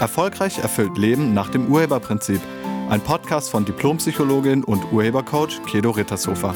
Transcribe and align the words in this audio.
Erfolgreich 0.00 0.58
erfüllt 0.58 0.96
Leben 0.96 1.34
nach 1.34 1.50
dem 1.50 1.70
Urheberprinzip. 1.70 2.40
Ein 2.88 3.02
Podcast 3.02 3.50
von 3.50 3.66
Diplompsychologin 3.66 4.64
und 4.64 4.90
Urhebercoach 4.92 5.62
Kedo 5.66 5.90
Rittershofer. 5.90 6.54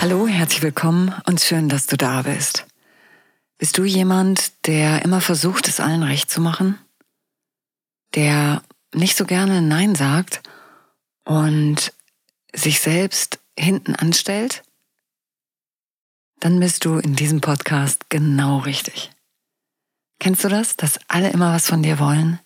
Hallo, 0.00 0.26
herzlich 0.26 0.62
willkommen 0.62 1.14
und 1.26 1.42
schön, 1.42 1.68
dass 1.68 1.86
du 1.86 1.98
da 1.98 2.22
bist. 2.22 2.66
Bist 3.58 3.76
du 3.76 3.84
jemand, 3.84 4.66
der 4.66 5.04
immer 5.04 5.20
versucht, 5.20 5.68
es 5.68 5.78
allen 5.78 6.02
recht 6.02 6.30
zu 6.30 6.40
machen? 6.40 6.78
Der 8.14 8.62
nicht 8.94 9.16
so 9.18 9.26
gerne 9.26 9.60
Nein 9.60 9.94
sagt 9.94 10.40
und 11.24 11.92
sich 12.54 12.80
selbst 12.80 13.38
hinten 13.58 13.94
anstellt? 13.94 14.62
Dann 16.40 16.58
bist 16.58 16.84
du 16.84 16.98
in 16.98 17.14
diesem 17.14 17.40
Podcast 17.40 18.08
genau 18.08 18.58
richtig. 18.58 19.10
Kennst 20.18 20.44
du 20.44 20.48
das, 20.48 20.76
dass 20.76 20.98
alle 21.08 21.30
immer 21.30 21.52
was 21.54 21.66
von 21.66 21.82
dir 21.82 21.98
wollen? 21.98 22.40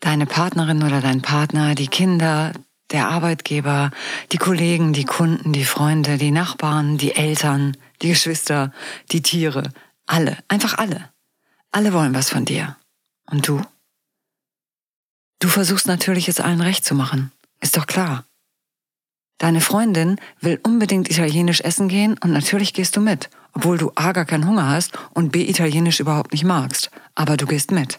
Deine 0.00 0.26
Partnerin 0.26 0.82
oder 0.82 1.00
dein 1.00 1.22
Partner, 1.22 1.74
die 1.74 1.88
Kinder, 1.88 2.52
der 2.90 3.08
Arbeitgeber, 3.08 3.90
die 4.32 4.36
Kollegen, 4.36 4.92
die 4.92 5.04
Kunden, 5.04 5.52
die 5.52 5.64
Freunde, 5.64 6.18
die 6.18 6.30
Nachbarn, 6.30 6.98
die 6.98 7.14
Eltern, 7.14 7.76
die 8.02 8.08
Geschwister, 8.08 8.72
die 9.10 9.22
Tiere, 9.22 9.72
alle, 10.06 10.38
einfach 10.48 10.78
alle. 10.78 11.10
Alle 11.72 11.92
wollen 11.92 12.14
was 12.14 12.30
von 12.30 12.44
dir. 12.44 12.76
Und 13.26 13.48
du? 13.48 13.60
Du 15.40 15.48
versuchst 15.48 15.86
natürlich, 15.86 16.28
es 16.28 16.40
allen 16.40 16.60
recht 16.60 16.84
zu 16.84 16.94
machen. 16.94 17.32
Ist 17.60 17.76
doch 17.76 17.86
klar. 17.86 18.24
Deine 19.38 19.60
Freundin 19.60 20.16
will 20.40 20.58
unbedingt 20.62 21.10
italienisch 21.10 21.60
essen 21.60 21.88
gehen 21.88 22.16
und 22.22 22.32
natürlich 22.32 22.72
gehst 22.72 22.96
du 22.96 23.00
mit, 23.00 23.28
obwohl 23.52 23.76
du 23.76 23.92
A 23.94 24.12
gar 24.12 24.24
keinen 24.24 24.46
Hunger 24.46 24.68
hast 24.68 24.98
und 25.12 25.30
B 25.30 25.44
italienisch 25.44 26.00
überhaupt 26.00 26.32
nicht 26.32 26.44
magst, 26.44 26.90
aber 27.14 27.36
du 27.36 27.46
gehst 27.46 27.70
mit. 27.70 27.98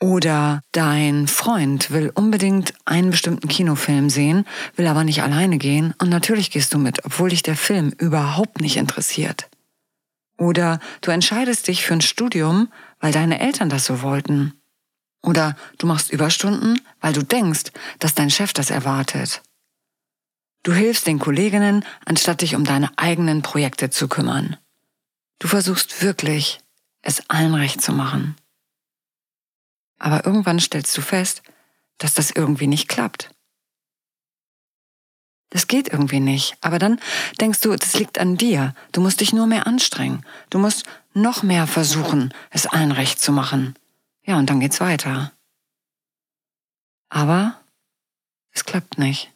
Oder 0.00 0.60
dein 0.72 1.28
Freund 1.28 1.90
will 1.90 2.12
unbedingt 2.14 2.74
einen 2.84 3.10
bestimmten 3.10 3.48
Kinofilm 3.48 4.10
sehen, 4.10 4.44
will 4.76 4.86
aber 4.86 5.02
nicht 5.02 5.22
alleine 5.22 5.56
gehen 5.56 5.94
und 5.98 6.10
natürlich 6.10 6.50
gehst 6.50 6.74
du 6.74 6.78
mit, 6.78 7.02
obwohl 7.06 7.30
dich 7.30 7.42
der 7.42 7.56
Film 7.56 7.90
überhaupt 7.96 8.60
nicht 8.60 8.76
interessiert. 8.76 9.48
Oder 10.36 10.78
du 11.00 11.10
entscheidest 11.10 11.68
dich 11.68 11.86
für 11.86 11.94
ein 11.94 12.02
Studium, 12.02 12.68
weil 13.00 13.12
deine 13.12 13.40
Eltern 13.40 13.70
das 13.70 13.86
so 13.86 14.02
wollten. 14.02 14.52
Oder 15.22 15.56
du 15.78 15.86
machst 15.86 16.12
Überstunden, 16.12 16.78
weil 17.00 17.14
du 17.14 17.22
denkst, 17.22 17.70
dass 17.98 18.14
dein 18.14 18.28
Chef 18.28 18.52
das 18.52 18.70
erwartet. 18.70 19.40
Du 20.64 20.72
hilfst 20.72 21.06
den 21.06 21.18
Kolleginnen, 21.18 21.84
anstatt 22.06 22.40
dich 22.40 22.56
um 22.56 22.64
deine 22.64 22.90
eigenen 22.98 23.42
Projekte 23.42 23.90
zu 23.90 24.08
kümmern. 24.08 24.56
Du 25.38 25.46
versuchst 25.46 26.02
wirklich, 26.02 26.58
es 27.02 27.28
allen 27.28 27.54
recht 27.54 27.82
zu 27.82 27.92
machen. 27.92 28.34
Aber 29.98 30.24
irgendwann 30.24 30.58
stellst 30.58 30.96
du 30.96 31.02
fest, 31.02 31.42
dass 31.98 32.14
das 32.14 32.30
irgendwie 32.30 32.66
nicht 32.66 32.88
klappt. 32.88 33.30
Das 35.50 35.68
geht 35.68 35.88
irgendwie 35.88 36.20
nicht. 36.20 36.56
Aber 36.62 36.78
dann 36.78 36.98
denkst 37.40 37.60
du, 37.60 37.76
das 37.76 37.98
liegt 37.98 38.18
an 38.18 38.38
dir. 38.38 38.74
Du 38.90 39.02
musst 39.02 39.20
dich 39.20 39.34
nur 39.34 39.46
mehr 39.46 39.66
anstrengen. 39.66 40.24
Du 40.48 40.58
musst 40.58 40.84
noch 41.12 41.42
mehr 41.42 41.66
versuchen, 41.66 42.32
es 42.50 42.66
allen 42.66 42.90
recht 42.90 43.20
zu 43.20 43.32
machen. 43.32 43.74
Ja, 44.24 44.38
und 44.38 44.48
dann 44.48 44.60
geht's 44.60 44.80
weiter. 44.80 45.30
Aber 47.10 47.60
es 48.52 48.64
klappt 48.64 48.98
nicht. 48.98 49.30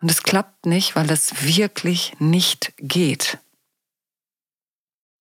Und 0.00 0.10
es 0.10 0.22
klappt 0.22 0.66
nicht, 0.66 0.96
weil 0.96 1.10
es 1.10 1.44
wirklich 1.44 2.14
nicht 2.18 2.72
geht. 2.78 3.38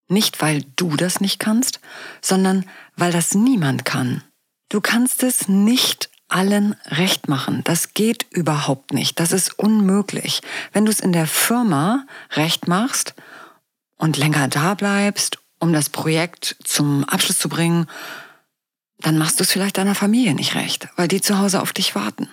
Nicht, 0.07 0.41
weil 0.41 0.63
du 0.75 0.95
das 0.95 1.21
nicht 1.21 1.39
kannst, 1.39 1.79
sondern 2.21 2.65
weil 2.95 3.11
das 3.11 3.33
niemand 3.33 3.85
kann. 3.85 4.23
Du 4.69 4.81
kannst 4.81 5.23
es 5.23 5.47
nicht 5.47 6.09
allen 6.27 6.75
recht 6.87 7.27
machen. 7.27 7.63
Das 7.63 7.93
geht 7.93 8.25
überhaupt 8.31 8.93
nicht. 8.93 9.19
Das 9.19 9.31
ist 9.31 9.57
unmöglich. 9.57 10.41
Wenn 10.73 10.85
du 10.85 10.91
es 10.91 10.99
in 10.99 11.13
der 11.13 11.27
Firma 11.27 12.05
recht 12.31 12.67
machst 12.67 13.15
und 13.97 14.17
länger 14.17 14.47
da 14.47 14.73
bleibst, 14.73 15.39
um 15.59 15.71
das 15.73 15.89
Projekt 15.89 16.57
zum 16.63 17.03
Abschluss 17.05 17.39
zu 17.39 17.49
bringen, 17.49 17.87
dann 18.99 19.17
machst 19.17 19.39
du 19.39 19.43
es 19.43 19.51
vielleicht 19.51 19.77
deiner 19.77 19.95
Familie 19.95 20.33
nicht 20.33 20.55
recht, 20.55 20.87
weil 20.95 21.07
die 21.07 21.21
zu 21.21 21.37
Hause 21.37 21.61
auf 21.61 21.73
dich 21.73 21.95
warten. 21.95 22.29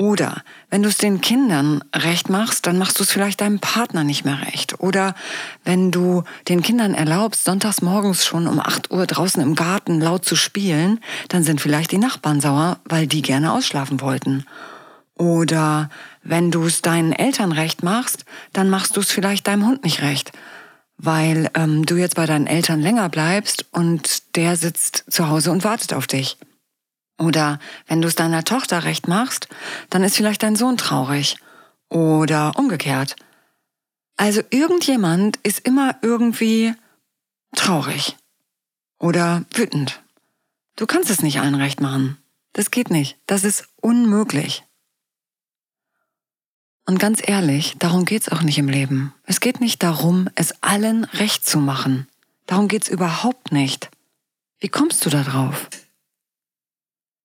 Oder 0.00 0.40
wenn 0.70 0.82
du 0.82 0.88
es 0.88 0.96
den 0.96 1.20
Kindern 1.20 1.84
recht 1.94 2.30
machst, 2.30 2.66
dann 2.66 2.78
machst 2.78 2.98
du 2.98 3.02
es 3.02 3.10
vielleicht 3.12 3.42
deinem 3.42 3.58
Partner 3.58 4.02
nicht 4.02 4.24
mehr 4.24 4.40
recht. 4.40 4.80
Oder 4.80 5.14
wenn 5.62 5.90
du 5.90 6.24
den 6.48 6.62
Kindern 6.62 6.94
erlaubst, 6.94 7.44
sonntags 7.44 7.82
morgens 7.82 8.24
schon 8.24 8.46
um 8.46 8.60
8 8.60 8.90
Uhr 8.90 9.04
draußen 9.04 9.42
im 9.42 9.54
Garten 9.54 10.00
laut 10.00 10.24
zu 10.24 10.36
spielen, 10.36 11.00
dann 11.28 11.44
sind 11.44 11.60
vielleicht 11.60 11.92
die 11.92 11.98
Nachbarn 11.98 12.40
sauer, 12.40 12.78
weil 12.86 13.06
die 13.06 13.20
gerne 13.20 13.52
ausschlafen 13.52 14.00
wollten. 14.00 14.46
Oder 15.16 15.90
wenn 16.22 16.50
du 16.50 16.64
es 16.64 16.80
deinen 16.80 17.12
Eltern 17.12 17.52
recht 17.52 17.82
machst, 17.82 18.24
dann 18.54 18.70
machst 18.70 18.96
du 18.96 19.00
es 19.00 19.10
vielleicht 19.10 19.48
deinem 19.48 19.66
Hund 19.66 19.84
nicht 19.84 20.00
recht, 20.00 20.32
weil 20.96 21.50
ähm, 21.52 21.84
du 21.84 21.96
jetzt 21.96 22.16
bei 22.16 22.24
deinen 22.24 22.46
Eltern 22.46 22.80
länger 22.80 23.10
bleibst 23.10 23.66
und 23.70 24.34
der 24.34 24.56
sitzt 24.56 25.04
zu 25.10 25.28
Hause 25.28 25.50
und 25.50 25.62
wartet 25.62 25.92
auf 25.92 26.06
dich. 26.06 26.38
Oder 27.20 27.58
wenn 27.86 28.00
du 28.00 28.08
es 28.08 28.14
deiner 28.14 28.44
Tochter 28.44 28.84
recht 28.84 29.06
machst, 29.06 29.48
dann 29.90 30.02
ist 30.02 30.16
vielleicht 30.16 30.42
dein 30.42 30.56
Sohn 30.56 30.78
traurig. 30.78 31.36
Oder 31.90 32.52
umgekehrt. 32.56 33.14
Also 34.16 34.40
irgendjemand 34.48 35.36
ist 35.42 35.60
immer 35.60 35.96
irgendwie 36.00 36.74
traurig. 37.54 38.16
Oder 38.98 39.44
wütend. 39.52 40.02
Du 40.76 40.86
kannst 40.86 41.10
es 41.10 41.22
nicht 41.22 41.40
allen 41.40 41.54
recht 41.54 41.82
machen. 41.82 42.16
Das 42.54 42.70
geht 42.70 42.90
nicht. 42.90 43.18
Das 43.26 43.44
ist 43.44 43.68
unmöglich. 43.80 44.64
Und 46.86 46.98
ganz 46.98 47.20
ehrlich, 47.22 47.76
darum 47.78 48.06
geht's 48.06 48.30
auch 48.30 48.40
nicht 48.40 48.58
im 48.58 48.68
Leben. 48.68 49.12
Es 49.24 49.40
geht 49.40 49.60
nicht 49.60 49.82
darum, 49.82 50.30
es 50.36 50.62
allen 50.62 51.04
recht 51.04 51.46
zu 51.46 51.58
machen. 51.58 52.08
Darum 52.46 52.66
geht's 52.66 52.88
überhaupt 52.88 53.52
nicht. 53.52 53.90
Wie 54.58 54.68
kommst 54.68 55.04
du 55.04 55.10
da 55.10 55.22
drauf? 55.22 55.68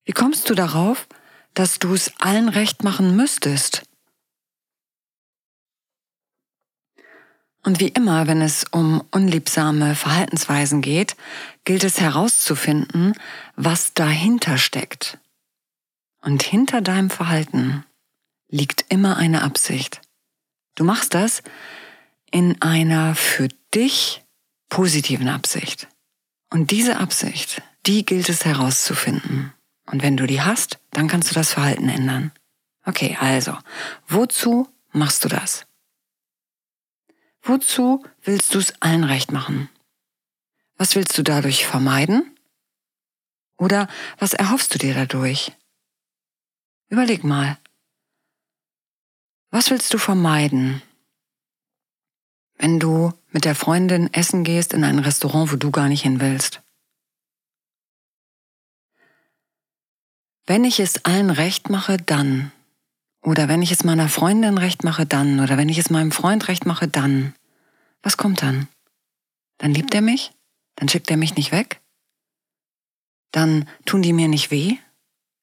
Wie 0.06 0.12
kommst 0.12 0.48
du 0.48 0.54
darauf, 0.54 1.06
dass 1.52 1.78
du 1.78 1.92
es 1.92 2.12
allen 2.18 2.48
recht 2.48 2.82
machen 2.84 3.16
müsstest? 3.16 3.82
Und 7.64 7.80
wie 7.80 7.88
immer, 7.88 8.28
wenn 8.28 8.40
es 8.40 8.64
um 8.70 9.02
unliebsame 9.10 9.96
Verhaltensweisen 9.96 10.82
geht, 10.82 11.16
gilt 11.64 11.82
es 11.82 12.00
herauszufinden, 12.00 13.14
was 13.56 13.92
dahinter 13.92 14.56
steckt. 14.56 15.18
Und 16.20 16.44
hinter 16.44 16.80
deinem 16.80 17.10
Verhalten 17.10 17.84
liegt 18.48 18.84
immer 18.88 19.16
eine 19.16 19.42
Absicht. 19.42 20.00
Du 20.76 20.84
machst 20.84 21.14
das 21.14 21.42
in 22.30 22.62
einer 22.62 23.16
für 23.16 23.48
dich 23.74 24.24
positiven 24.68 25.28
Absicht. 25.28 25.88
Und 26.50 26.70
diese 26.70 26.98
Absicht, 26.98 27.62
die 27.86 28.06
gilt 28.06 28.28
es 28.28 28.44
herauszufinden. 28.44 29.52
Und 29.86 30.02
wenn 30.02 30.16
du 30.16 30.26
die 30.26 30.42
hast, 30.42 30.78
dann 30.90 31.08
kannst 31.08 31.30
du 31.30 31.34
das 31.34 31.52
Verhalten 31.52 31.88
ändern. 31.88 32.32
Okay, 32.84 33.16
also, 33.20 33.56
wozu 34.06 34.68
machst 34.92 35.24
du 35.24 35.28
das? 35.28 35.66
Wozu 37.42 38.04
willst 38.22 38.54
du 38.54 38.58
es 38.58 38.74
allen 38.82 39.04
recht 39.04 39.30
machen? 39.30 39.68
Was 40.76 40.94
willst 40.94 41.16
du 41.16 41.22
dadurch 41.22 41.66
vermeiden? 41.66 42.36
Oder 43.56 43.88
was 44.18 44.34
erhoffst 44.34 44.74
du 44.74 44.78
dir 44.78 44.94
dadurch? 44.94 45.52
Überleg 46.88 47.24
mal. 47.24 47.58
Was 49.50 49.70
willst 49.70 49.94
du 49.94 49.98
vermeiden, 49.98 50.82
wenn 52.58 52.78
du 52.78 53.12
mit 53.30 53.44
der 53.44 53.54
Freundin 53.54 54.12
essen 54.12 54.44
gehst 54.44 54.72
in 54.72 54.84
ein 54.84 54.98
Restaurant, 54.98 55.52
wo 55.52 55.56
du 55.56 55.70
gar 55.70 55.88
nicht 55.88 56.02
hin 56.02 56.20
willst? 56.20 56.62
Wenn 60.46 60.64
ich 60.64 60.78
es 60.78 61.04
allen 61.04 61.30
recht 61.30 61.70
mache, 61.70 61.96
dann. 61.96 62.52
Oder 63.22 63.48
wenn 63.48 63.62
ich 63.62 63.72
es 63.72 63.82
meiner 63.82 64.08
Freundin 64.08 64.58
recht 64.58 64.84
mache, 64.84 65.04
dann. 65.04 65.40
Oder 65.40 65.56
wenn 65.56 65.68
ich 65.68 65.78
es 65.78 65.90
meinem 65.90 66.12
Freund 66.12 66.46
recht 66.48 66.66
mache, 66.66 66.86
dann. 66.86 67.34
Was 68.02 68.16
kommt 68.16 68.42
dann? 68.42 68.68
Dann 69.58 69.74
liebt 69.74 69.94
er 69.94 70.02
mich? 70.02 70.32
Dann 70.76 70.88
schickt 70.88 71.10
er 71.10 71.16
mich 71.16 71.34
nicht 71.34 71.50
weg? 71.50 71.80
Dann 73.32 73.68
tun 73.84 74.02
die 74.02 74.12
mir 74.12 74.28
nicht 74.28 74.50
weh? 74.50 74.76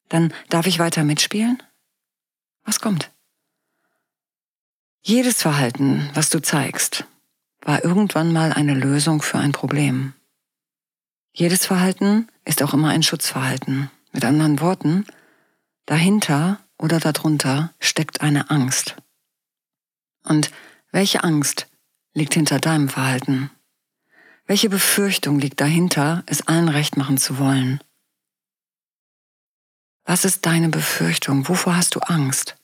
Dann 0.07 0.33
darf 0.49 0.67
ich 0.67 0.79
weiter 0.79 1.03
mitspielen? 1.03 1.61
Was 2.63 2.79
kommt? 2.79 3.11
Jedes 5.01 5.41
Verhalten, 5.41 6.09
was 6.13 6.29
du 6.29 6.41
zeigst, 6.41 7.05
war 7.61 7.83
irgendwann 7.83 8.31
mal 8.31 8.53
eine 8.53 8.73
Lösung 8.73 9.21
für 9.21 9.37
ein 9.37 9.51
Problem. 9.51 10.13
Jedes 11.33 11.65
Verhalten 11.65 12.29
ist 12.45 12.63
auch 12.63 12.73
immer 12.73 12.89
ein 12.89 13.03
Schutzverhalten. 13.03 13.91
Mit 14.13 14.23
anderen 14.23 14.59
Worten, 14.59 15.05
dahinter 15.87 16.59
oder 16.77 16.99
darunter 16.99 17.73
steckt 17.79 18.21
eine 18.21 18.51
Angst. 18.51 18.95
Und 20.23 20.51
welche 20.91 21.23
Angst 21.23 21.67
liegt 22.13 22.35
hinter 22.35 22.59
deinem 22.59 22.89
Verhalten? 22.89 23.49
Welche 24.45 24.69
Befürchtung 24.69 25.39
liegt 25.39 25.59
dahinter, 25.59 26.23
es 26.27 26.47
allen 26.47 26.69
recht 26.69 26.95
machen 26.95 27.17
zu 27.17 27.39
wollen? 27.39 27.81
Was 30.05 30.25
ist 30.25 30.45
deine 30.45 30.69
Befürchtung? 30.69 31.47
Wovor 31.47 31.75
hast 31.75 31.95
du 31.95 31.99
Angst? 32.01 32.55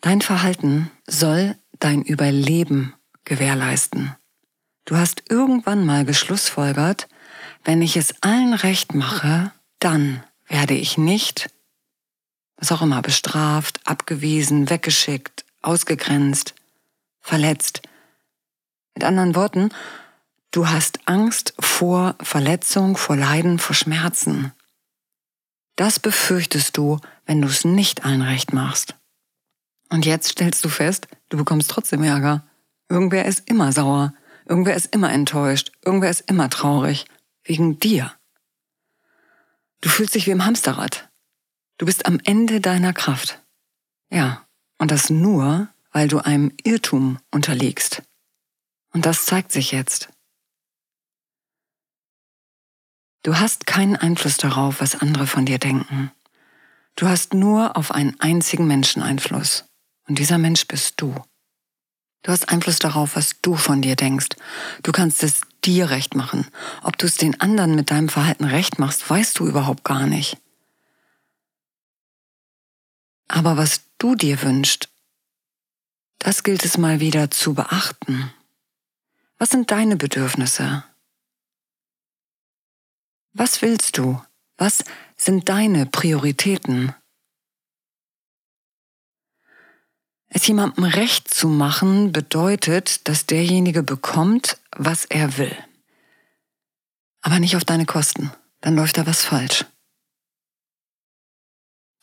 Dein 0.00 0.20
Verhalten 0.20 0.90
soll 1.06 1.56
dein 1.80 2.02
Überleben 2.02 2.94
gewährleisten. 3.24 4.14
Du 4.84 4.96
hast 4.96 5.22
irgendwann 5.30 5.86
mal 5.86 6.04
geschlussfolgert, 6.04 7.08
wenn 7.64 7.82
ich 7.82 7.96
es 7.96 8.22
allen 8.22 8.54
recht 8.54 8.94
mache, 8.94 9.50
dann 9.78 10.22
werde 10.46 10.74
ich 10.74 10.98
nicht, 10.98 11.50
was 12.56 12.70
auch 12.70 12.82
immer, 12.82 13.02
bestraft, 13.02 13.80
abgewiesen, 13.84 14.70
weggeschickt, 14.70 15.44
ausgegrenzt, 15.62 16.54
verletzt. 17.20 17.82
Mit 18.94 19.04
anderen 19.04 19.34
Worten, 19.34 19.70
du 20.50 20.68
hast 20.68 21.08
Angst 21.08 21.54
vor 21.58 22.16
Verletzung, 22.20 22.96
vor 22.96 23.16
Leiden, 23.16 23.58
vor 23.58 23.74
Schmerzen. 23.74 24.52
Das 25.76 25.98
befürchtest 25.98 26.76
du, 26.76 27.00
wenn 27.26 27.40
du 27.40 27.48
es 27.48 27.64
nicht 27.64 28.04
allen 28.04 28.22
recht 28.22 28.52
machst. 28.52 28.94
Und 29.88 30.06
jetzt 30.06 30.28
stellst 30.28 30.64
du 30.64 30.68
fest, 30.68 31.08
du 31.30 31.36
bekommst 31.36 31.70
trotzdem 31.70 32.02
Ärger. 32.02 32.46
Irgendwer 32.88 33.24
ist 33.24 33.48
immer 33.48 33.72
sauer. 33.72 34.12
Irgendwer 34.46 34.76
ist 34.76 34.94
immer 34.94 35.12
enttäuscht. 35.12 35.72
Irgendwer 35.84 36.10
ist 36.10 36.22
immer 36.28 36.50
traurig. 36.50 37.06
Wegen 37.44 37.78
dir. 37.78 38.12
Du 39.80 39.88
fühlst 39.88 40.14
dich 40.14 40.26
wie 40.26 40.30
im 40.30 40.44
Hamsterrad. 40.44 41.10
Du 41.78 41.86
bist 41.86 42.06
am 42.06 42.20
Ende 42.24 42.60
deiner 42.60 42.92
Kraft. 42.92 43.42
Ja, 44.10 44.46
und 44.78 44.90
das 44.90 45.10
nur, 45.10 45.68
weil 45.92 46.08
du 46.08 46.18
einem 46.18 46.52
Irrtum 46.62 47.18
unterliegst. 47.30 48.02
Und 48.92 49.06
das 49.06 49.26
zeigt 49.26 49.52
sich 49.52 49.72
jetzt. 49.72 50.08
Du 53.22 53.38
hast 53.38 53.66
keinen 53.66 53.96
Einfluss 53.96 54.36
darauf, 54.36 54.80
was 54.80 55.00
andere 55.00 55.26
von 55.26 55.46
dir 55.46 55.58
denken. 55.58 56.12
Du 56.96 57.08
hast 57.08 57.34
nur 57.34 57.76
auf 57.76 57.90
einen 57.90 58.18
einzigen 58.20 58.66
Menschen 58.66 59.02
Einfluss. 59.02 59.64
Und 60.06 60.18
dieser 60.18 60.38
Mensch 60.38 60.66
bist 60.66 61.00
du. 61.00 61.14
Du 62.22 62.32
hast 62.32 62.48
Einfluss 62.48 62.78
darauf, 62.78 63.16
was 63.16 63.40
du 63.42 63.56
von 63.56 63.82
dir 63.82 63.96
denkst. 63.96 64.28
Du 64.82 64.92
kannst 64.92 65.22
es 65.22 65.40
dir 65.66 65.90
recht 65.90 66.14
machen. 66.14 66.46
Ob 66.82 66.98
du 66.98 67.06
es 67.06 67.16
den 67.16 67.40
anderen 67.40 67.74
mit 67.74 67.90
deinem 67.90 68.08
Verhalten 68.08 68.44
recht 68.44 68.78
machst, 68.78 69.08
weißt 69.08 69.38
du 69.38 69.46
überhaupt 69.46 69.84
gar 69.84 70.06
nicht. 70.06 70.36
Aber 73.28 73.56
was 73.56 73.82
du 73.98 74.14
dir 74.14 74.42
wünschst, 74.42 74.88
das 76.18 76.42
gilt 76.42 76.64
es 76.64 76.78
mal 76.78 77.00
wieder 77.00 77.30
zu 77.30 77.54
beachten. 77.54 78.32
Was 79.38 79.50
sind 79.50 79.70
deine 79.70 79.96
Bedürfnisse? 79.96 80.84
Was 83.32 83.62
willst 83.62 83.98
du? 83.98 84.22
Was 84.56 84.84
sind 85.16 85.48
deine 85.48 85.86
Prioritäten? 85.86 86.94
Es 90.36 90.48
jemandem 90.48 90.82
recht 90.82 91.32
zu 91.32 91.48
machen 91.48 92.10
bedeutet, 92.10 93.06
dass 93.06 93.24
derjenige 93.24 93.84
bekommt, 93.84 94.58
was 94.76 95.04
er 95.04 95.38
will. 95.38 95.56
Aber 97.20 97.38
nicht 97.38 97.54
auf 97.54 97.64
deine 97.64 97.86
Kosten. 97.86 98.32
Dann 98.60 98.74
läuft 98.74 98.98
da 98.98 99.06
was 99.06 99.24
falsch. 99.24 99.64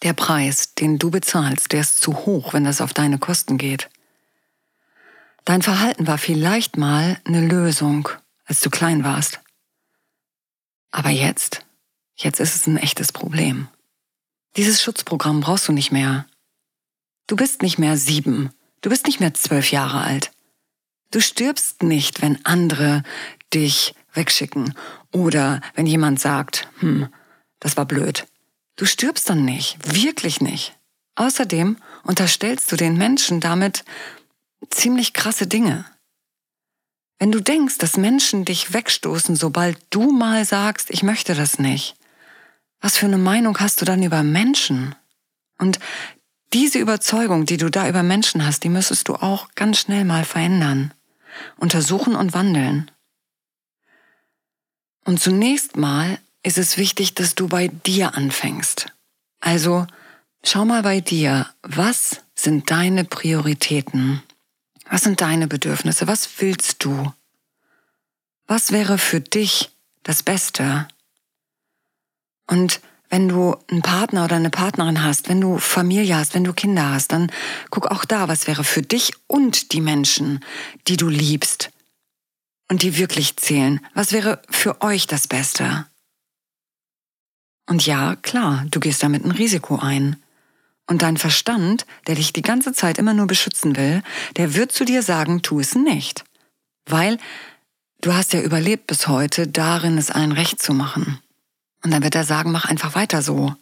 Der 0.01 0.13
Preis, 0.13 0.73
den 0.75 0.97
du 0.97 1.11
bezahlst, 1.11 1.73
der 1.73 1.81
ist 1.81 1.99
zu 1.99 2.25
hoch, 2.25 2.53
wenn 2.53 2.63
das 2.63 2.79
auf 2.79 2.93
deine 2.93 3.19
Kosten 3.19 3.57
geht. 3.57 3.89
Dein 5.43 5.61
Verhalten 5.61 6.07
war 6.07 6.17
vielleicht 6.17 6.77
mal 6.77 7.19
eine 7.25 7.45
Lösung, 7.45 8.07
als 8.45 8.61
du 8.61 8.69
klein 8.69 9.03
warst. 9.03 9.41
Aber 10.91 11.09
jetzt, 11.09 11.65
jetzt 12.15 12.39
ist 12.39 12.55
es 12.55 12.65
ein 12.65 12.77
echtes 12.77 13.11
Problem. 13.11 13.67
Dieses 14.55 14.81
Schutzprogramm 14.81 15.41
brauchst 15.41 15.67
du 15.67 15.73
nicht 15.73 15.91
mehr. 15.91 16.27
Du 17.31 17.37
bist 17.37 17.61
nicht 17.61 17.77
mehr 17.77 17.95
sieben. 17.95 18.49
Du 18.81 18.89
bist 18.89 19.05
nicht 19.05 19.21
mehr 19.21 19.33
zwölf 19.33 19.71
Jahre 19.71 20.01
alt. 20.01 20.33
Du 21.11 21.21
stirbst 21.21 21.81
nicht, 21.81 22.21
wenn 22.21 22.45
andere 22.45 23.03
dich 23.53 23.95
wegschicken 24.13 24.73
oder 25.13 25.61
wenn 25.73 25.85
jemand 25.85 26.19
sagt, 26.19 26.67
hm, 26.79 27.07
das 27.61 27.77
war 27.77 27.85
blöd. 27.85 28.27
Du 28.75 28.83
stirbst 28.83 29.29
dann 29.29 29.45
nicht, 29.45 29.95
wirklich 29.95 30.41
nicht. 30.41 30.77
Außerdem 31.15 31.77
unterstellst 32.03 32.69
du 32.69 32.75
den 32.75 32.97
Menschen 32.97 33.39
damit 33.39 33.85
ziemlich 34.69 35.13
krasse 35.13 35.47
Dinge. 35.47 35.85
Wenn 37.17 37.31
du 37.31 37.39
denkst, 37.39 37.77
dass 37.77 37.95
Menschen 37.95 38.43
dich 38.43 38.73
wegstoßen, 38.73 39.37
sobald 39.37 39.77
du 39.89 40.11
mal 40.11 40.43
sagst, 40.43 40.89
ich 40.89 41.01
möchte 41.01 41.33
das 41.33 41.59
nicht, 41.59 41.95
was 42.81 42.97
für 42.97 43.05
eine 43.05 43.17
Meinung 43.17 43.57
hast 43.61 43.79
du 43.79 43.85
dann 43.85 44.03
über 44.03 44.21
Menschen? 44.21 44.95
Und 45.57 45.79
diese 46.53 46.79
Überzeugung, 46.79 47.45
die 47.45 47.57
du 47.57 47.69
da 47.69 47.87
über 47.87 48.03
Menschen 48.03 48.45
hast, 48.45 48.63
die 48.63 48.69
müsstest 48.69 49.07
du 49.07 49.15
auch 49.15 49.49
ganz 49.55 49.79
schnell 49.79 50.05
mal 50.05 50.25
verändern, 50.25 50.93
untersuchen 51.57 52.15
und 52.15 52.33
wandeln. 52.33 52.91
Und 55.05 55.19
zunächst 55.19 55.77
mal 55.77 56.19
ist 56.43 56.57
es 56.57 56.77
wichtig, 56.77 57.13
dass 57.15 57.35
du 57.35 57.47
bei 57.47 57.67
dir 57.67 58.15
anfängst. 58.15 58.87
Also 59.39 59.87
schau 60.43 60.65
mal 60.65 60.83
bei 60.83 61.01
dir, 61.01 61.47
was 61.61 62.21
sind 62.35 62.69
deine 62.69 63.03
Prioritäten? 63.05 64.21
Was 64.89 65.03
sind 65.03 65.21
deine 65.21 65.47
Bedürfnisse? 65.47 66.07
Was 66.07 66.41
willst 66.41 66.83
du? 66.83 67.13
Was 68.45 68.71
wäre 68.71 68.97
für 68.97 69.21
dich 69.21 69.71
das 70.03 70.23
Beste? 70.23 70.87
Und 72.47 72.81
wenn 73.11 73.27
du 73.27 73.57
einen 73.69 73.81
Partner 73.81 74.23
oder 74.23 74.37
eine 74.37 74.49
Partnerin 74.49 75.03
hast, 75.03 75.27
wenn 75.27 75.41
du 75.41 75.57
Familie 75.57 76.15
hast, 76.15 76.33
wenn 76.33 76.45
du 76.45 76.53
Kinder 76.53 76.91
hast, 76.91 77.11
dann 77.11 77.29
guck 77.69 77.91
auch 77.91 78.05
da, 78.05 78.29
was 78.29 78.47
wäre 78.47 78.63
für 78.63 78.81
dich 78.81 79.11
und 79.27 79.73
die 79.73 79.81
Menschen, 79.81 80.39
die 80.87 80.95
du 80.95 81.09
liebst 81.09 81.71
und 82.69 82.83
die 82.83 82.97
wirklich 82.97 83.35
zählen. 83.35 83.81
Was 83.93 84.13
wäre 84.13 84.41
für 84.49 84.81
euch 84.81 85.07
das 85.07 85.27
Beste? 85.27 85.85
Und 87.67 87.85
ja, 87.85 88.15
klar, 88.15 88.65
du 88.71 88.79
gehst 88.79 89.03
damit 89.03 89.25
ein 89.25 89.31
Risiko 89.31 89.77
ein. 89.77 90.15
Und 90.87 91.01
dein 91.01 91.17
Verstand, 91.17 91.85
der 92.07 92.15
dich 92.15 92.31
die 92.31 92.41
ganze 92.41 92.71
Zeit 92.71 92.97
immer 92.97 93.13
nur 93.13 93.27
beschützen 93.27 93.75
will, 93.75 94.03
der 94.37 94.55
wird 94.55 94.71
zu 94.71 94.85
dir 94.85 95.03
sagen, 95.03 95.41
tu 95.41 95.59
es 95.59 95.75
nicht. 95.75 96.23
Weil 96.85 97.17
du 97.99 98.13
hast 98.13 98.31
ja 98.31 98.41
überlebt 98.41 98.87
bis 98.87 99.09
heute, 99.09 99.47
darin 99.47 99.97
es 99.97 100.11
allen 100.11 100.31
recht 100.31 100.61
zu 100.61 100.73
machen. 100.73 101.19
Und 101.83 101.91
dann 101.91 102.03
wird 102.03 102.15
er 102.15 102.23
sagen, 102.23 102.51
mach 102.51 102.65
einfach 102.65 102.95
weiter 102.95 103.21
so. 103.21 103.55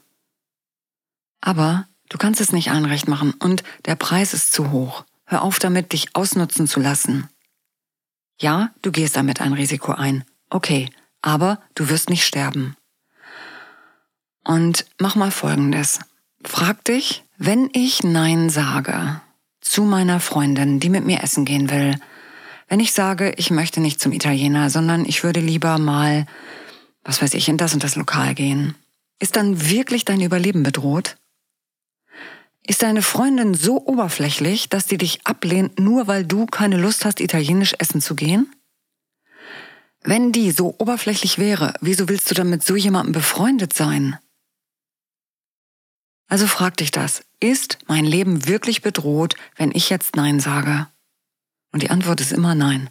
Aber 1.41 1.87
du 2.09 2.17
kannst 2.17 2.41
es 2.41 2.51
nicht 2.51 2.71
allen 2.71 2.85
recht 2.85 3.07
machen 3.07 3.33
und 3.33 3.63
der 3.85 3.95
Preis 3.95 4.33
ist 4.33 4.51
zu 4.51 4.71
hoch. 4.71 5.05
Hör 5.25 5.43
auf 5.43 5.59
damit, 5.59 5.93
dich 5.93 6.15
ausnutzen 6.15 6.67
zu 6.67 6.79
lassen. 6.79 7.29
Ja, 8.39 8.71
du 8.81 8.91
gehst 8.91 9.15
damit 9.15 9.41
ein 9.41 9.53
Risiko 9.53 9.91
ein. 9.91 10.23
Okay, 10.49 10.89
aber 11.21 11.61
du 11.75 11.89
wirst 11.89 12.09
nicht 12.09 12.25
sterben. 12.25 12.75
Und 14.43 14.85
mach 14.97 15.15
mal 15.15 15.31
Folgendes. 15.31 15.99
Frag 16.43 16.83
dich, 16.85 17.23
wenn 17.37 17.69
ich 17.73 18.03
Nein 18.03 18.49
sage 18.49 19.21
zu 19.61 19.83
meiner 19.83 20.19
Freundin, 20.19 20.79
die 20.79 20.89
mit 20.89 21.05
mir 21.05 21.21
essen 21.21 21.45
gehen 21.45 21.69
will, 21.69 21.95
wenn 22.67 22.79
ich 22.79 22.93
sage, 22.93 23.33
ich 23.37 23.51
möchte 23.51 23.81
nicht 23.81 23.99
zum 23.99 24.11
Italiener, 24.11 24.69
sondern 24.69 25.05
ich 25.05 25.23
würde 25.23 25.39
lieber 25.39 25.77
mal 25.77 26.25
was 27.03 27.21
weiß 27.21 27.33
ich, 27.33 27.47
in 27.49 27.57
das 27.57 27.73
und 27.73 27.83
das 27.83 27.95
Lokal 27.95 28.35
gehen. 28.35 28.75
Ist 29.19 29.35
dann 29.35 29.69
wirklich 29.69 30.05
dein 30.05 30.21
Überleben 30.21 30.63
bedroht? 30.63 31.17
Ist 32.65 32.83
deine 32.83 33.01
Freundin 33.01 33.53
so 33.53 33.85
oberflächlich, 33.85 34.69
dass 34.69 34.87
sie 34.87 34.97
dich 34.97 35.25
ablehnt, 35.25 35.79
nur 35.79 36.07
weil 36.07 36.25
du 36.25 36.45
keine 36.45 36.77
Lust 36.77 37.03
hast, 37.03 37.19
italienisch 37.19 37.73
essen 37.79 38.01
zu 38.01 38.15
gehen? 38.15 38.53
Wenn 40.01 40.31
die 40.31 40.51
so 40.51 40.75
oberflächlich 40.77 41.39
wäre, 41.39 41.73
wieso 41.81 42.07
willst 42.07 42.29
du 42.29 42.35
dann 42.35 42.49
mit 42.49 42.63
so 42.63 42.75
jemandem 42.75 43.11
befreundet 43.11 43.73
sein? 43.73 44.17
Also 46.27 46.45
frag 46.45 46.77
dich 46.77 46.91
das. 46.91 47.23
Ist 47.39 47.79
mein 47.87 48.05
Leben 48.05 48.47
wirklich 48.47 48.81
bedroht, 48.81 49.35
wenn 49.55 49.71
ich 49.73 49.89
jetzt 49.89 50.15
Nein 50.15 50.39
sage? 50.39 50.87
Und 51.71 51.81
die 51.83 51.89
Antwort 51.89 52.21
ist 52.21 52.31
immer 52.31 52.55
Nein. 52.55 52.89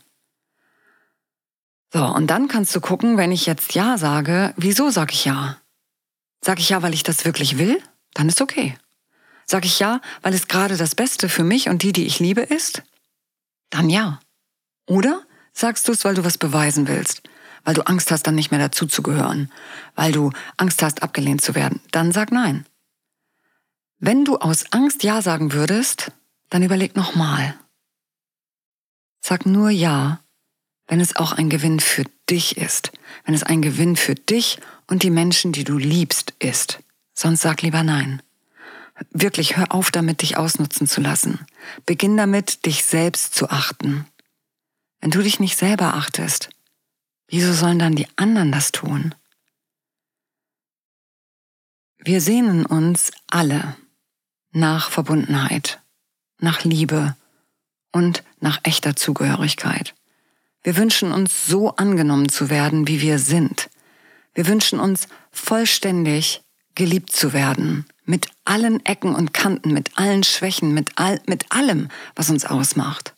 So, 1.93 2.05
und 2.05 2.27
dann 2.27 2.49
kannst 2.49 2.75
du 2.77 2.81
gucken, 2.81 3.17
wenn 3.17 3.33
ich 3.33 3.47
jetzt 3.47 3.75
Ja 3.75 3.97
sage, 3.97 4.53
wieso 4.57 4.91
sage 4.91 5.13
ich 5.13 5.25
Ja? 5.25 5.57
Sag 6.43 6.59
ich 6.59 6.69
Ja, 6.69 6.83
weil 6.83 6.95
ich 6.95 7.03
das 7.03 7.25
wirklich 7.25 7.59
will? 7.59 7.83
Dann 8.15 8.29
ist 8.29 8.41
okay. 8.41 8.77
Sag 9.47 9.65
ich 9.65 9.79
Ja, 9.79 10.01
weil 10.23 10.35
es 10.35 10.49
gerade 10.49 10.77
das 10.77 10.95
Beste 10.95 11.29
für 11.29 11.45
mich 11.45 11.69
und 11.69 11.83
die, 11.83 11.93
die 11.93 12.07
ich 12.07 12.21
liebe, 12.21 12.43
ist? 12.43 12.83
Dann 13.71 13.89
ja. 13.89 14.21
Oder 14.87 15.23
sagst 15.53 15.89
du 15.89 15.93
es, 15.93 16.05
weil 16.05 16.15
du 16.15 16.25
was 16.25 16.37
beweisen 16.39 16.89
willst? 16.89 17.23
Weil 17.65 17.75
du 17.75 17.87
Angst 17.87 18.11
hast, 18.11 18.25
dann 18.27 18.35
nicht 18.35 18.51
mehr 18.51 18.61
dazuzugehören? 18.61 19.51
Weil 19.95 20.13
du 20.13 20.31
Angst 20.59 20.83
hast, 20.83 21.03
abgelehnt 21.03 21.41
zu 21.41 21.55
werden? 21.55 21.81
Dann 21.91 22.13
sag 22.13 22.33
Nein. 22.33 22.67
Wenn 23.99 24.25
du 24.25 24.37
aus 24.37 24.73
Angst 24.73 25.03
Ja 25.03 25.23
sagen 25.23 25.53
würdest, 25.53 26.13
dann 26.51 26.63
überleg 26.63 26.95
nochmal. 26.97 27.59
Sag 29.21 29.45
nur 29.45 29.71
Ja, 29.71 30.21
wenn 30.89 31.01
es 31.01 31.17
auch 31.17 31.33
ein 31.33 31.51
Gewinn 31.51 31.81
für 31.81 32.05
dich 32.29 32.57
ist, 32.57 32.93
wenn 33.25 33.35
es 33.35 33.43
ein 33.43 33.63
Gewinn 33.63 33.95
für 33.95 34.15
dich 34.15 34.59
und 34.87 35.03
die 35.03 35.11
Menschen, 35.11 35.53
die 35.53 35.65
du 35.65 35.79
liebst, 35.79 36.35
ist. 36.39 36.81
Sonst 37.15 37.43
sag 37.43 37.63
lieber 37.63 37.83
Nein. 37.83 38.23
Wirklich, 39.11 39.57
hör 39.57 39.73
auf 39.73 39.91
damit, 39.93 40.23
dich 40.23 40.37
ausnutzen 40.37 40.89
zu 40.89 41.01
lassen. 41.01 41.47
Beginn 41.87 42.17
damit, 42.17 42.67
dich 42.67 42.85
selbst 42.85 43.35
zu 43.35 43.49
achten. 43.51 44.07
Wenn 45.01 45.11
du 45.11 45.23
dich 45.23 45.39
nicht 45.39 45.57
selber 45.57 45.95
achtest, 45.95 46.49
wieso 47.29 47.53
sollen 47.53 47.79
dann 47.79 47.95
die 47.95 48.09
anderen 48.17 48.51
das 48.51 48.73
tun? 48.73 49.15
Wir 51.99 52.21
sehnen 52.21 52.65
uns 52.65 53.13
alle 53.29 53.77
nach 54.53 54.91
Verbundenheit, 54.91 55.81
nach 56.39 56.65
Liebe 56.65 57.17
und 57.93 58.25
nach 58.41 58.61
echter 58.63 58.97
Zugehörigkeit. 58.97 59.95
Wir 60.63 60.77
wünschen 60.77 61.13
uns 61.13 61.47
so 61.47 61.75
angenommen 61.77 62.29
zu 62.29 62.51
werden, 62.51 62.89
wie 62.89 63.01
wir 63.01 63.19
sind. 63.19 63.71
Wir 64.35 64.47
wünschen 64.47 64.81
uns 64.81 65.09
vollständig 65.31 66.43
geliebt 66.75 67.13
zu 67.13 67.33
werden, 67.33 67.87
mit 68.05 68.29
allen 68.45 68.85
Ecken 68.87 69.15
und 69.15 69.35
Kanten, 69.35 69.73
mit 69.73 69.99
allen 69.99 70.23
Schwächen, 70.23 70.73
mit, 70.73 70.93
all, 70.97 71.21
mit 71.27 71.51
allem, 71.51 71.89
was 72.15 72.31
uns 72.31 72.45
ausmacht. 72.45 73.15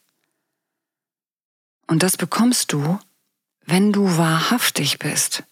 Und 1.86 2.02
das 2.02 2.16
bekommst 2.16 2.72
du, 2.72 2.98
wenn 3.66 3.92
du 3.92 4.16
wahrhaftig 4.16 4.98
bist. 4.98 5.44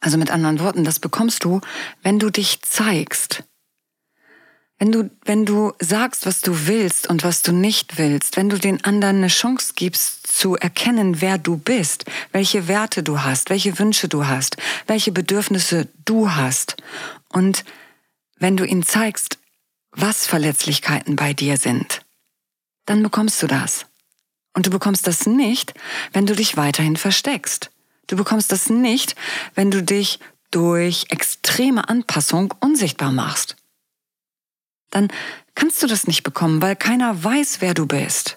Also 0.00 0.18
mit 0.18 0.30
anderen 0.30 0.60
Worten, 0.60 0.84
das 0.84 0.98
bekommst 0.98 1.44
du, 1.44 1.60
wenn 2.02 2.18
du 2.18 2.30
dich 2.30 2.62
zeigst. 2.62 3.44
Wenn 4.82 4.90
du, 4.90 5.10
wenn 5.24 5.46
du 5.46 5.72
sagst, 5.78 6.26
was 6.26 6.40
du 6.40 6.66
willst 6.66 7.08
und 7.08 7.22
was 7.22 7.42
du 7.42 7.52
nicht 7.52 7.98
willst, 7.98 8.36
wenn 8.36 8.48
du 8.48 8.58
den 8.58 8.82
anderen 8.82 9.18
eine 9.18 9.28
Chance 9.28 9.74
gibst 9.76 10.26
zu 10.26 10.56
erkennen, 10.56 11.20
wer 11.20 11.38
du 11.38 11.56
bist, 11.56 12.04
welche 12.32 12.66
Werte 12.66 13.04
du 13.04 13.20
hast, 13.20 13.48
welche 13.48 13.78
Wünsche 13.78 14.08
du 14.08 14.26
hast, 14.26 14.56
welche 14.88 15.12
Bedürfnisse 15.12 15.86
du 16.04 16.32
hast 16.32 16.82
und 17.28 17.64
wenn 18.40 18.56
du 18.56 18.64
ihnen 18.64 18.82
zeigst, 18.82 19.38
was 19.92 20.26
Verletzlichkeiten 20.26 21.14
bei 21.14 21.32
dir 21.32 21.58
sind, 21.58 22.00
dann 22.84 23.04
bekommst 23.04 23.40
du 23.40 23.46
das. 23.46 23.86
Und 24.52 24.66
du 24.66 24.70
bekommst 24.70 25.06
das 25.06 25.26
nicht, 25.26 25.74
wenn 26.12 26.26
du 26.26 26.34
dich 26.34 26.56
weiterhin 26.56 26.96
versteckst. 26.96 27.70
Du 28.08 28.16
bekommst 28.16 28.50
das 28.50 28.68
nicht, 28.68 29.14
wenn 29.54 29.70
du 29.70 29.80
dich 29.80 30.18
durch 30.50 31.06
extreme 31.10 31.88
Anpassung 31.88 32.52
unsichtbar 32.58 33.12
machst. 33.12 33.54
Dann 34.92 35.08
kannst 35.56 35.82
du 35.82 35.88
das 35.88 36.06
nicht 36.06 36.22
bekommen, 36.22 36.62
weil 36.62 36.76
keiner 36.76 37.24
weiß, 37.24 37.60
wer 37.60 37.74
du 37.74 37.86
bist. 37.86 38.36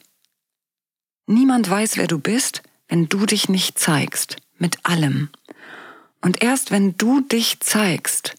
Niemand 1.28 1.70
weiß, 1.70 1.98
wer 1.98 2.08
du 2.08 2.18
bist, 2.18 2.64
wenn 2.88 3.08
du 3.08 3.28
dich 3.28 3.50
nicht 3.50 3.78
zeigst, 3.78 4.38
mit 4.58 4.84
allem. 4.84 5.30
Und 6.22 6.42
erst 6.42 6.72
wenn 6.72 6.98
du 6.98 7.22
dich 7.22 7.60
zeigst, 7.60 8.36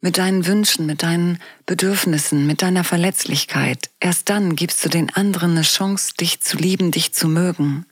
mit 0.00 0.16
deinen 0.16 0.46
Wünschen, 0.46 0.86
mit 0.86 1.02
deinen 1.02 1.38
Bedürfnissen, 1.66 2.46
mit 2.46 2.62
deiner 2.62 2.84
Verletzlichkeit. 2.84 3.90
Erst 4.00 4.30
dann 4.30 4.56
gibst 4.56 4.82
du 4.84 4.88
den 4.88 5.14
anderen 5.14 5.52
eine 5.52 5.62
Chance, 5.62 6.14
dich 6.18 6.40
zu 6.40 6.56
lieben, 6.56 6.90
dich 6.90 7.12
zu 7.12 7.28
mögen. 7.28 7.84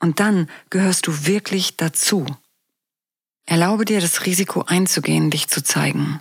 Und 0.00 0.20
dann 0.20 0.50
gehörst 0.68 1.06
du 1.06 1.26
wirklich 1.26 1.76
dazu. 1.76 2.26
Erlaube 3.46 3.86
dir 3.86 4.02
das 4.02 4.26
Risiko 4.26 4.62
einzugehen, 4.62 5.30
dich 5.30 5.48
zu 5.48 5.62
zeigen. 5.64 6.20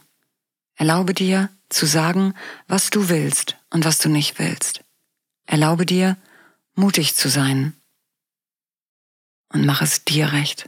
Erlaube 0.75 1.13
dir 1.13 1.49
zu 1.69 1.85
sagen, 1.85 2.33
was 2.67 2.89
du 2.89 3.09
willst 3.09 3.57
und 3.69 3.85
was 3.85 3.99
du 3.99 4.09
nicht 4.09 4.39
willst. 4.39 4.81
Erlaube 5.45 5.85
dir, 5.85 6.17
mutig 6.75 7.15
zu 7.15 7.29
sein. 7.29 7.73
Und 9.49 9.65
mach 9.65 9.81
es 9.81 10.03
dir 10.03 10.33
recht. 10.33 10.67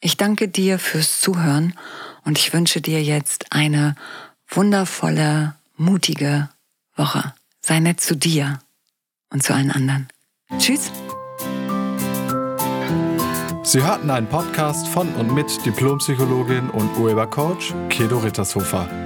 Ich 0.00 0.16
danke 0.16 0.48
dir 0.48 0.78
fürs 0.78 1.20
Zuhören 1.20 1.74
und 2.24 2.38
ich 2.38 2.52
wünsche 2.52 2.80
dir 2.80 3.02
jetzt 3.02 3.52
eine 3.52 3.96
wundervolle, 4.48 5.54
mutige 5.76 6.48
Woche. 6.94 7.34
Sei 7.60 7.80
nett 7.80 8.00
zu 8.00 8.14
dir 8.14 8.60
und 9.30 9.42
zu 9.42 9.54
allen 9.54 9.70
anderen. 9.70 10.08
Tschüss. 10.58 10.92
Sie 13.64 13.82
hörten 13.82 14.10
einen 14.10 14.28
Podcast 14.28 14.86
von 14.86 15.12
und 15.16 15.34
mit 15.34 15.66
Diplompsychologin 15.66 16.70
und 16.70 16.96
Urhebercoach 16.96 17.74
Kedo 17.88 18.18
Rittershofer. 18.18 19.05